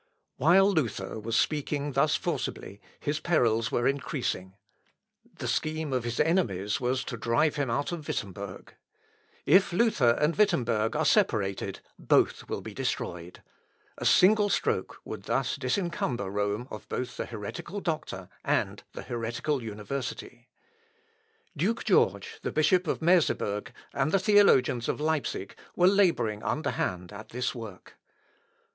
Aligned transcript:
While 0.37 0.71
Luther 0.71 1.19
was 1.19 1.35
speaking 1.37 1.91
thus 1.91 2.15
forcibly, 2.15 2.81
his 2.99 3.19
perils 3.19 3.71
were 3.71 3.87
increasing. 3.87 4.55
The 5.35 5.47
scheme 5.47 5.93
of 5.93 6.05
his 6.05 6.19
enemies 6.19 6.79
was 6.81 7.03
to 7.03 7.17
drive 7.17 7.55
him 7.55 7.69
out 7.69 7.91
of 7.91 8.07
Wittemberg. 8.07 8.73
If 9.45 9.71
Luther 9.71 10.17
and 10.19 10.35
Wittemberg 10.35 10.95
are 10.95 11.05
separated, 11.05 11.81
both 11.99 12.49
will 12.49 12.61
be 12.61 12.73
destroyed. 12.73 13.43
A 13.99 14.03
single 14.07 14.49
stroke 14.49 14.97
would 15.05 15.25
thus 15.25 15.55
disencumber 15.55 16.31
Rome 16.33 16.67
of 16.71 16.89
both 16.89 17.15
the 17.15 17.27
heretical 17.27 17.79
doctor 17.79 18.27
and 18.43 18.81
the 18.93 19.03
heretical 19.03 19.61
university. 19.61 20.49
Duke 21.55 21.83
George, 21.83 22.39
the 22.41 22.51
bishop 22.51 22.87
of 22.87 23.03
Merseburg, 23.03 23.71
and 23.93 24.11
the 24.11 24.17
theologians 24.17 24.89
of 24.89 24.99
Leipsic 24.99 25.55
were 25.75 25.85
labouring 25.87 26.41
underhand 26.41 27.13
at 27.13 27.29
this 27.29 27.53
work. 27.53 27.99